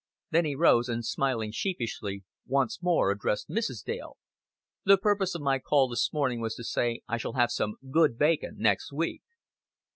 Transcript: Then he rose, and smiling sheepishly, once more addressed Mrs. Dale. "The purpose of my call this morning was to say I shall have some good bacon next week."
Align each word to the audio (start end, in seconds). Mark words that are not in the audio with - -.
Then 0.31 0.45
he 0.45 0.55
rose, 0.55 0.89
and 0.89 1.05
smiling 1.05 1.51
sheepishly, 1.51 2.23
once 2.47 2.81
more 2.81 3.11
addressed 3.11 3.49
Mrs. 3.51 3.83
Dale. 3.83 4.17
"The 4.83 4.97
purpose 4.97 5.35
of 5.35 5.43
my 5.43 5.59
call 5.59 5.89
this 5.89 6.11
morning 6.11 6.41
was 6.41 6.55
to 6.55 6.63
say 6.63 7.03
I 7.07 7.17
shall 7.17 7.33
have 7.33 7.51
some 7.51 7.75
good 7.91 8.17
bacon 8.17 8.55
next 8.57 8.91
week." 8.91 9.21